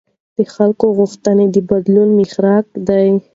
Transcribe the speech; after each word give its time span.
د 0.37 0.39
خلکو 0.55 0.85
غوښتنې 0.97 1.45
د 1.51 1.57
بدلون 1.69 2.09
محرک 2.19 2.65
دي 2.87 3.07